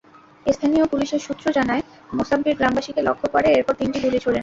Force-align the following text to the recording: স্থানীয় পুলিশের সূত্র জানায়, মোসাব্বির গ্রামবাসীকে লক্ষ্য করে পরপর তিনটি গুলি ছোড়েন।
স্থানীয় 0.45 0.85
পুলিশের 0.85 1.21
সূত্র 1.27 1.45
জানায়, 1.51 1.83
মোসাব্বির 2.13 2.57
গ্রামবাসীকে 2.57 3.01
লক্ষ্য 3.03 3.27
করে 3.29 3.49
পরপর 3.55 3.73
তিনটি 3.79 3.97
গুলি 4.03 4.19
ছোড়েন। 4.19 4.39